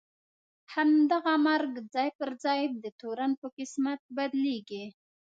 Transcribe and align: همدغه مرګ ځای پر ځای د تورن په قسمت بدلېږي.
همدغه 0.73 1.33
مرګ 1.47 1.73
ځای 1.93 2.09
پر 2.19 2.29
ځای 2.43 2.61
د 2.83 2.85
تورن 2.99 3.31
په 3.41 3.47
قسمت 3.57 3.99
بدلېږي. 4.15 4.85